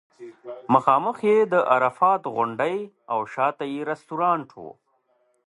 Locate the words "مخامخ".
0.73-1.17